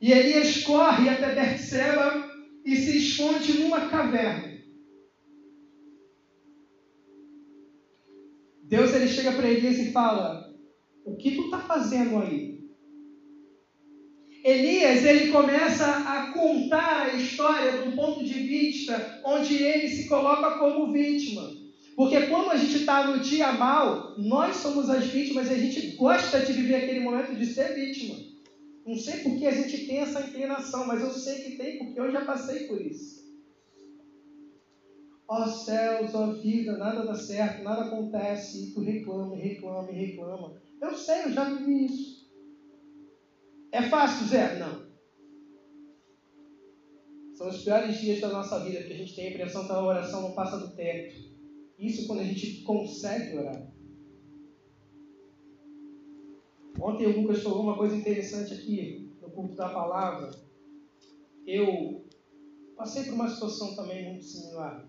[0.00, 2.28] E Elias corre até Berseba
[2.64, 4.54] e se esconde numa caverna.
[8.64, 10.52] Deus ele chega para Elias e fala:
[11.04, 12.54] O que tu está fazendo aí?
[14.44, 20.06] Elias ele começa a contar a história de um ponto de vista onde ele se
[20.06, 21.63] coloca como vítima.
[21.96, 25.96] Porque quando a gente está no dia mal, nós somos as vítimas e a gente
[25.96, 28.16] gosta de viver aquele momento de ser vítima.
[28.84, 31.98] Não sei por que a gente tem essa inclinação, mas eu sei que tem porque
[31.98, 33.24] eu já passei por isso.
[35.26, 40.60] Ó céus, ó vida, nada dá certo, nada acontece, e tu reclama, reclama, reclama.
[40.82, 42.30] Eu sei, eu já vivi isso.
[43.72, 44.58] É fácil, Zé?
[44.58, 44.84] Não.
[47.34, 49.82] São os piores dias da nossa vida, que a gente tem a impressão que a
[49.82, 51.33] oração não passa do teto.
[51.78, 53.74] Isso quando a gente consegue orar.
[56.80, 60.30] Ontem o Lucas falou uma coisa interessante aqui no culto da palavra.
[61.46, 62.04] Eu
[62.76, 64.86] passei por uma situação também muito similar,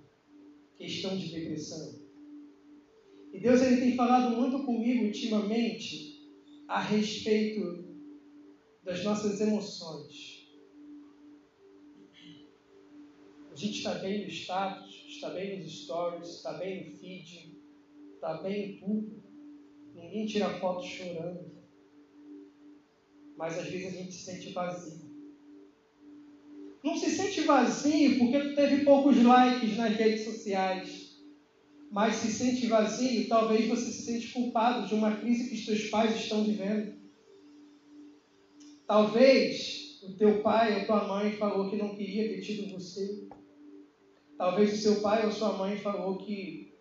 [0.76, 1.94] questão de depressão.
[3.32, 6.22] E Deus ele tem falado muito comigo ultimamente
[6.68, 7.86] a respeito
[8.84, 10.35] das nossas emoções.
[13.56, 17.58] A gente está bem no status, está bem nos stories, está bem no feed,
[18.14, 19.24] está bem em tudo.
[19.94, 21.56] Ninguém tira foto chorando.
[23.38, 25.10] Mas às vezes a gente se sente vazio.
[26.84, 31.16] Não se sente vazio porque tu teve poucos likes nas redes sociais.
[31.90, 35.90] Mas se sente vazio, talvez você se sente culpado de uma crise que os teus
[35.90, 36.94] pais estão vivendo.
[38.86, 43.30] Talvez o teu pai ou tua mãe falou que não queria ter tido você.
[44.38, 46.76] Talvez o seu pai ou sua mãe falou que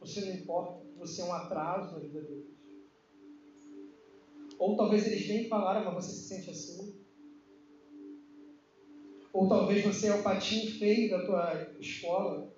[0.00, 2.54] você não importa, que você é um atraso na vida deles.
[4.58, 6.94] Ou talvez eles nem falaram, mas você se sente assim.
[9.32, 12.50] Ou talvez você é o patinho feio da tua escola.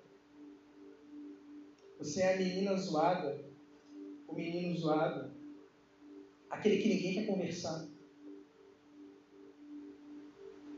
[1.97, 3.43] Você é a menina zoada,
[4.27, 5.31] o menino zoado,
[6.49, 7.83] aquele que ninguém quer conversar.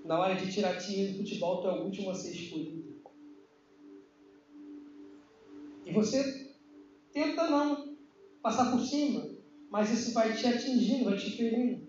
[0.09, 2.99] Na hora de tirar time do futebol, tu é o último a ser escolhido.
[5.85, 6.57] E você
[7.13, 7.95] tenta não
[8.41, 9.23] passar por cima,
[9.69, 11.87] mas isso vai te atingindo, vai te ferindo.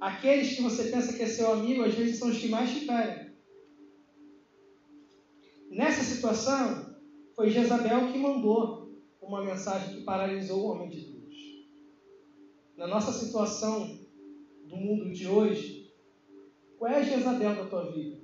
[0.00, 2.86] Aqueles que você pensa que é seu amigo, às vezes são os que mais te
[2.86, 3.32] ferem.
[5.68, 6.94] Nessa situação,
[7.34, 11.34] foi Jezabel que mandou uma mensagem que paralisou o homem de Deus.
[12.76, 13.98] Na nossa situação
[14.62, 15.85] do mundo de hoje,
[16.78, 18.20] qual é a Jezabel da tua vida?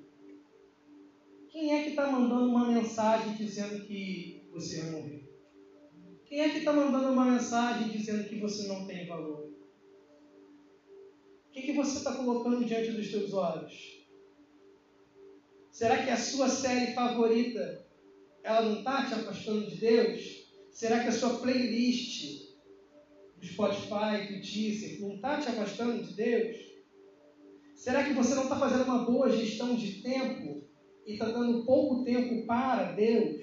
[1.48, 5.32] Quem é que está mandando uma mensagem dizendo que você vai morrer?
[6.24, 9.52] Quem é que está mandando uma mensagem dizendo que você não tem valor?
[11.46, 14.02] O que, que você está colocando diante dos teus olhos?
[15.70, 17.86] Será que a sua série favorita
[18.42, 20.46] ela não está te afastando de Deus?
[20.70, 22.52] Será que a sua playlist
[23.36, 26.71] do Spotify, do Deezer, não está te afastando de Deus?
[27.82, 30.62] Será que você não está fazendo uma boa gestão de tempo
[31.04, 33.42] e está dando pouco tempo para Deus?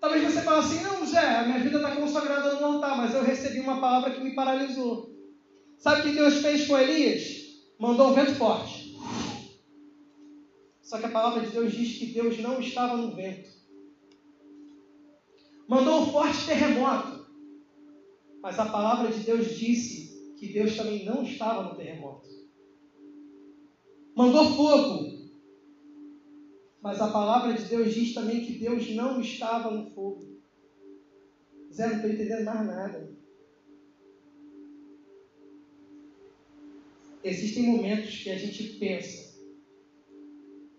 [0.00, 3.24] Talvez você fale assim, não, Zé, a minha vida está consagrada no altar, mas eu
[3.24, 5.12] recebi uma palavra que me paralisou.
[5.76, 7.48] Sabe o que Deus fez com Elias?
[7.80, 8.96] Mandou um vento forte.
[10.82, 13.50] Só que a palavra de Deus diz que Deus não estava no vento.
[15.66, 17.26] Mandou um forte terremoto.
[18.40, 20.03] Mas a palavra de Deus disse
[20.44, 22.28] que Deus também não estava no terremoto.
[24.14, 25.14] Mandou fogo.
[26.82, 30.38] Mas a palavra de Deus diz também que Deus não estava no fogo.
[31.72, 33.10] Zé, não estou entendendo mais nada.
[37.24, 39.34] Existem momentos que a gente pensa,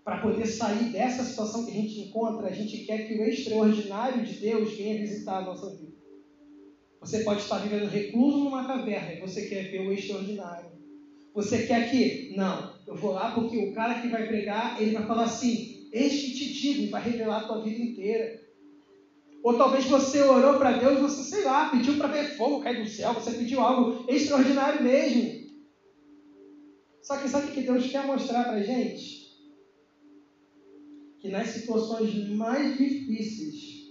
[0.03, 4.23] para poder sair dessa situação que a gente encontra, a gente quer que o extraordinário
[4.23, 6.04] de Deus venha visitar a nossa vida.
[7.05, 10.71] Você pode estar vivendo recluso numa caverna e você quer ver o extraordinário.
[11.35, 15.05] Você quer que, não, eu vou lá porque o cara que vai pregar, ele vai
[15.05, 18.33] falar assim, este te digo, e vai revelar a tua vida inteira.
[19.43, 22.87] Ou talvez você orou para Deus, você, sei lá, pediu para ver fogo cair do
[22.87, 25.31] céu, você pediu algo extraordinário mesmo.
[27.03, 29.19] Só que sabe o que Deus quer mostrar para gente?
[31.19, 33.84] Que nas situações mais difíceis,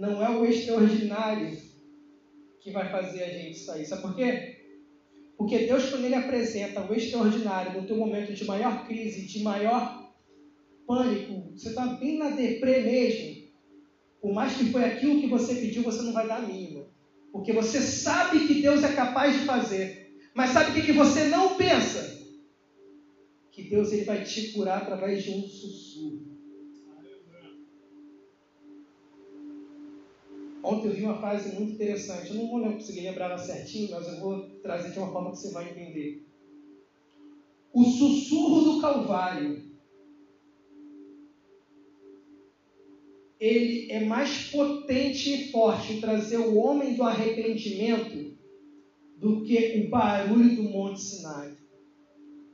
[0.00, 1.54] não é o extraordinário
[2.58, 3.84] que vai fazer a gente sair.
[3.84, 4.56] Sabe por quê?
[5.36, 10.10] Porque Deus, quando Ele apresenta o extraordinário no teu momento de maior crise, de maior
[10.86, 13.50] pânico, você está bem na deprê mesmo.
[14.22, 16.86] Por mais que foi aquilo que você pediu, você não vai dar a mínima.
[17.30, 20.16] Porque você sabe que Deus é capaz de fazer.
[20.34, 22.18] Mas sabe o que, que você não pensa?
[23.52, 26.39] Que Deus ele vai te curar através de um sussurro.
[30.62, 32.30] Ontem eu vi uma frase muito interessante.
[32.30, 35.38] Eu não vou conseguir lembrar ela certinho, mas eu vou trazer de uma forma que
[35.38, 36.22] você vai entender.
[37.72, 39.70] O sussurro do Calvário
[43.38, 48.30] ele é mais potente e forte em trazer o homem do arrependimento
[49.16, 51.50] do que o barulho do Monte Sinai.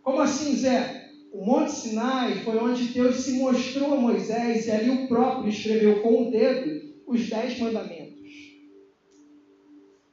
[0.05, 1.05] Como assim, Zé?
[1.33, 6.01] O Monte Sinai foi onde Deus se mostrou a Moisés e ali o próprio escreveu
[6.01, 7.96] com o dedo os dez mandamentos.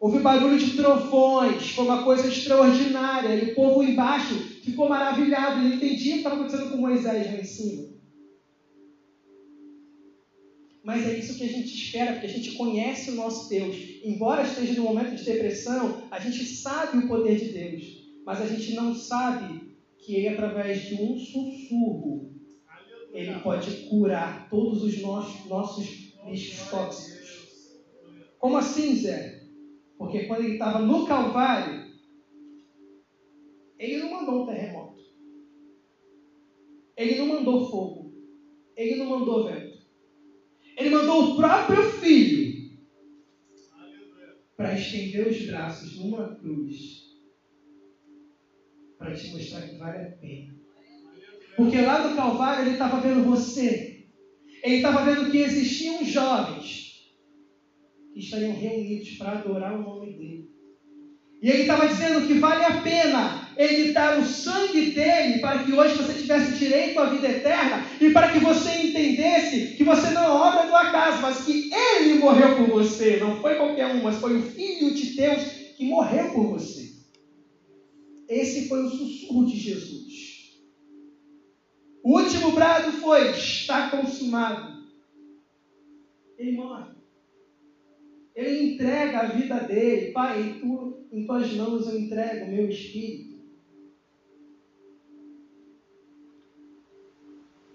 [0.03, 5.75] Houve barulho de trovões, foi uma coisa extraordinária, e o povo embaixo ficou maravilhado, não
[5.75, 7.87] entendia o que estava acontecendo com Moisés lá em cima.
[10.83, 13.77] Mas é isso que a gente espera, porque a gente conhece o nosso Deus.
[14.03, 17.83] Embora esteja no momento de depressão, a gente sabe o poder de Deus.
[18.25, 22.29] Mas a gente não sabe que Ele, através de um sussurro,
[23.13, 25.87] Ele pode curar todos os nossos, nossos
[26.69, 27.23] tóxicos.
[28.37, 29.42] Como assim, Zé?
[30.03, 31.81] Porque quando ele estava no Calvário,
[33.79, 35.01] ele não mandou um terremoto.
[36.97, 38.11] Ele não mandou fogo.
[38.75, 39.71] Ele não mandou vento.
[40.77, 42.51] Ele mandou o próprio filho
[44.57, 47.01] para estender os braços numa cruz
[48.97, 50.53] para te mostrar que vale a pena.
[51.55, 54.03] Porque lá no Calvário ele estava vendo você.
[54.61, 56.92] Ele estava vendo que existiam jovens
[58.13, 60.53] que estariam reunidos para adorar o nome dele.
[61.41, 65.73] E ele estava dizendo que vale a pena ele dar o sangue dele para que
[65.73, 70.23] hoje você tivesse direito à vida eterna e para que você entendesse que você não
[70.23, 73.17] é obra do acaso, mas que ele morreu por você.
[73.17, 75.43] Não foi qualquer um, mas foi o Filho de Deus
[75.75, 76.93] que morreu por você.
[78.29, 80.13] Esse foi o sussurro de Jesus.
[82.03, 84.83] O último brado foi: está consumado.
[86.37, 87.02] Ele morre.
[88.35, 90.11] Ele entrega a vida dele.
[90.11, 93.33] Pai, tu, em tuas mãos eu entrego o meu espírito.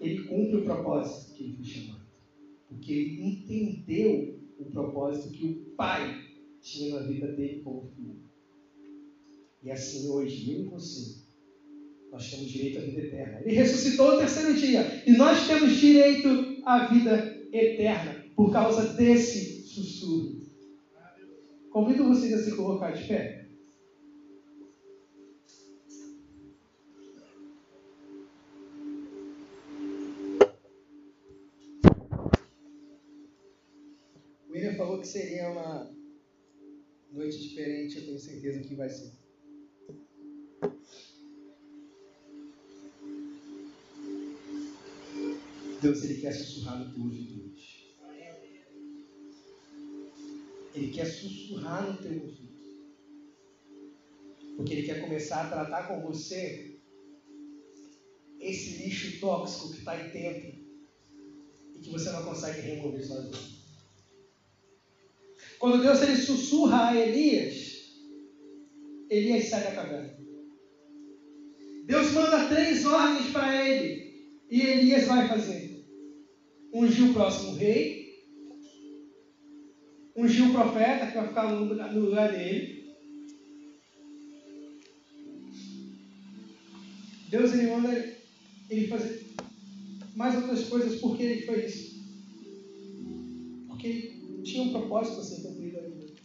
[0.01, 2.07] ele cumpre o propósito que ele foi chamado.
[2.69, 6.15] Porque ele entendeu o propósito que o Pai
[6.61, 8.19] tinha na vida dele como filho.
[9.63, 11.19] E assim hoje, eu e você,
[12.13, 13.41] nós temos direito à vida eterna.
[13.45, 15.03] Ele ressuscitou no terceiro dia.
[15.07, 20.48] E nós temos direito à vida eterna por causa desse sussurro.
[21.71, 23.49] Convido vocês a se colocar de pé.
[34.79, 35.91] falou que seria uma
[37.13, 39.13] noite diferente, eu tenho certeza que vai ser.
[45.83, 47.78] Deus, Ele quer sussurrar no teu ouvido hoje.
[50.79, 52.49] Ele quer sussurrar no teu ouvido.
[54.57, 56.79] Porque Ele quer começar a tratar com você
[58.41, 60.59] esse lixo tóxico que está aí dentro
[61.75, 63.59] e que você não consegue remover sozinho.
[65.59, 67.93] Quando Deus ele sussurra a Elias,
[69.11, 70.17] Elias sai da caverna.
[71.85, 75.85] Deus manda três ordens para ele e Elias vai fazer.
[76.73, 77.98] Ungir o próximo rei,
[80.19, 82.93] ungiu o profeta que vai ficar no lugar dele.
[87.31, 88.17] Deus ele manda
[88.69, 89.27] ele fazer
[90.17, 91.99] mais outras coisas porque ele fez isso.
[93.69, 96.17] Porque tinha um propósito a ser cumprido ali.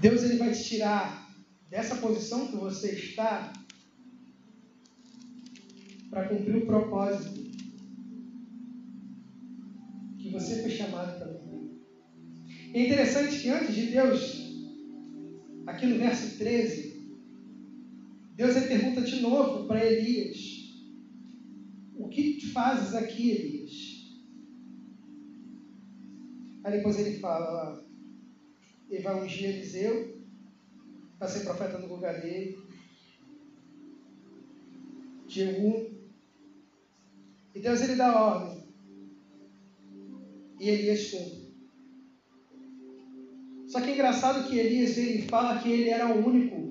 [0.00, 1.36] Deus ele vai te tirar
[1.68, 3.52] dessa posição que você está
[6.08, 7.45] para cumprir o propósito
[10.40, 11.76] você foi chamado para cumprir.
[12.74, 14.18] É interessante que antes de Deus,
[15.66, 16.96] aqui no verso 13,
[18.34, 20.36] Deus pergunta de novo para Elias:
[21.96, 23.96] O que fazes aqui, Elias?
[26.62, 27.82] Aí depois ele fala:
[28.90, 30.14] Ele vai ungir Eliseu
[31.18, 32.54] para ser profeta no lugar dele.
[35.26, 35.96] Jeú.
[37.54, 38.55] E Deus ele dá ordem.
[40.58, 41.46] E Elias cumpre.
[43.66, 46.66] Só que é engraçado que Elias ele fala que ele era o único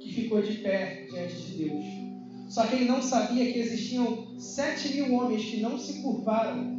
[0.00, 1.84] que ficou de pé diante de Deus.
[2.48, 6.78] Só que ele não sabia que existiam sete mil homens que não se curvaram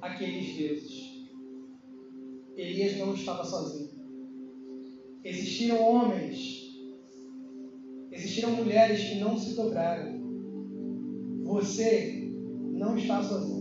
[0.00, 1.08] àqueles deuses.
[2.56, 3.90] Elias não estava sozinho.
[5.24, 6.62] Existiram homens,
[8.10, 10.18] existiram mulheres que não se dobraram.
[11.44, 12.30] Você
[12.72, 13.57] não está sozinho.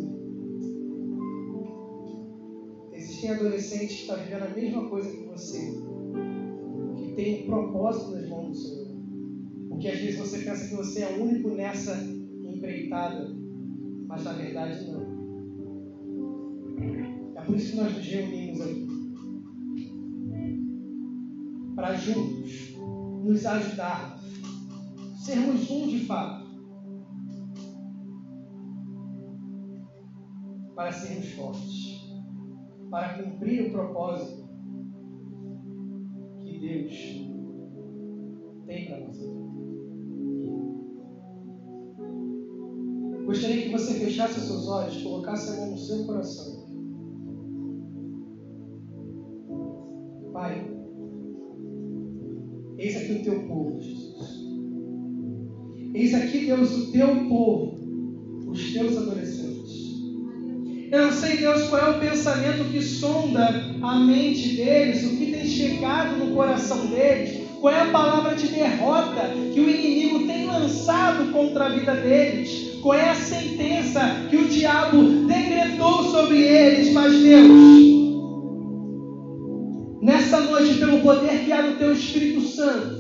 [3.17, 5.73] Existem adolescentes que estão vivendo a mesma coisa que você,
[6.95, 8.95] que tem um propósito nas mãos do Senhor.
[9.69, 13.27] Porque às vezes você pensa que você é o único nessa empreitada,
[14.07, 15.01] mas na verdade não.
[17.35, 18.87] É por isso que nós nos reunimos aqui
[21.75, 22.75] para juntos
[23.23, 24.15] nos ajudar,
[25.25, 26.45] sermos um de fato,
[30.75, 31.96] para sermos fortes,
[32.89, 34.47] para cumprir o propósito
[36.39, 36.93] que Deus
[38.65, 39.17] tem para nós.
[43.25, 46.65] Gostaria que você fechasse seus olhos, colocasse a mão no seu coração.
[50.31, 50.77] Pai,
[52.77, 54.45] Eis aqui o teu povo, Jesus.
[55.95, 57.76] Eis aqui, Deus, o teu povo,
[60.97, 65.27] Eu não sei, Deus, qual é o pensamento que sonda a mente deles, o que
[65.27, 70.47] tem chegado no coração deles, qual é a palavra de derrota que o inimigo tem
[70.47, 76.91] lançado contra a vida deles, qual é a sentença que o diabo decretou sobre eles,
[76.91, 77.97] mas Deus,
[80.01, 82.97] Nessa noite, pelo poder que há no Teu Espírito Santo,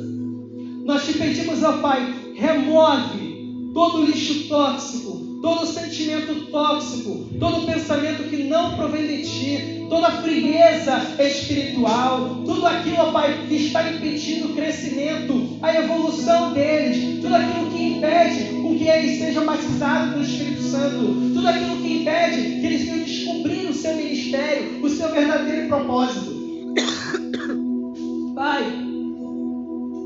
[0.85, 8.43] nós te pedimos, ó Pai, remove todo lixo tóxico, todo sentimento tóxico, todo pensamento que
[8.43, 14.55] não provém de Ti, toda frieza espiritual, tudo aquilo, ó Pai, que está impedindo o
[14.55, 20.61] crescimento, a evolução deles, tudo aquilo que impede com que eles sejam batizados pelo Espírito
[20.63, 20.97] Santo,
[21.33, 26.37] tudo aquilo que impede que eles venham descobrir o seu ministério, o seu verdadeiro propósito.
[28.35, 28.63] Pai,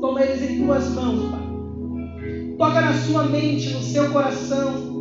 [0.00, 1.42] toma eles em tuas mãos, Pai.
[2.56, 4.91] Toca na sua mente, no seu coração.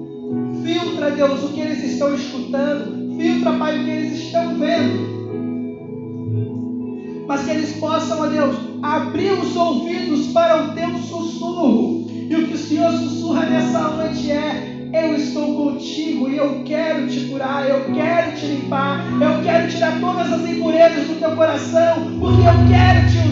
[0.63, 3.15] Filtra, Deus, o que eles estão escutando.
[3.17, 5.21] Filtra, Pai, o que eles estão vendo.
[7.27, 12.05] Mas que eles possam, ó Deus, abrir os ouvidos para o teu sussurro.
[12.09, 17.07] E o que o Senhor sussurra nessa noite é: eu estou contigo e eu quero
[17.07, 22.17] te curar, eu quero te limpar, eu quero tirar todas as impurezas do teu coração,
[22.19, 23.30] porque eu quero te usar,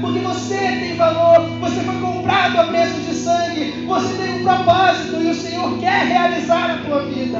[0.00, 5.20] porque você tem valor, você foi comprado a preço de sangue, você tem um propósito
[5.20, 7.38] e o Senhor quer realizar a tua vida.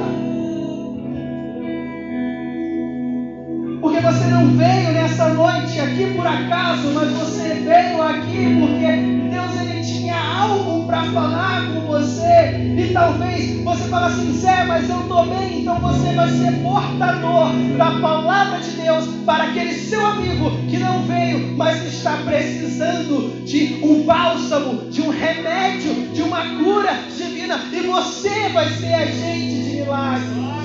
[3.81, 9.18] Porque você não veio nessa noite aqui por acaso, mas você veio aqui porque
[9.49, 12.73] Deus ele tinha algo para falar com você.
[12.77, 17.51] E talvez você fale assim, Zé, mas eu estou bem, então você vai ser portador
[17.77, 23.79] da palavra de Deus para aquele seu amigo que não veio, mas está precisando de
[23.83, 27.59] um bálsamo, de um remédio, de uma cura divina.
[27.71, 30.58] E você vai ser agente de milagre.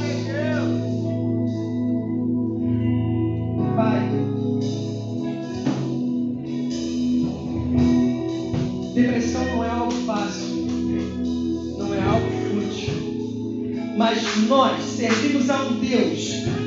[14.46, 16.20] Nós servimos a um Deus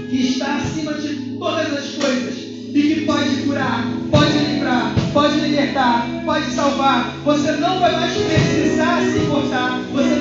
[0.10, 2.36] que está acima de todas as coisas
[2.74, 7.16] e que pode curar, pode livrar, pode libertar, pode salvar.
[7.24, 10.16] Você não vai mais precisar se importar, você